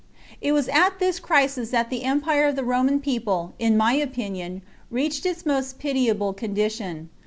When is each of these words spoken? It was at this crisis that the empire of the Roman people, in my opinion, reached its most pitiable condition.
It 0.41 0.53
was 0.53 0.67
at 0.67 0.97
this 0.97 1.19
crisis 1.19 1.69
that 1.69 1.91
the 1.91 2.01
empire 2.05 2.47
of 2.47 2.55
the 2.55 2.63
Roman 2.63 2.99
people, 2.99 3.53
in 3.59 3.77
my 3.77 3.93
opinion, 3.93 4.63
reached 4.89 5.27
its 5.27 5.45
most 5.45 5.77
pitiable 5.77 6.33
condition. 6.33 7.09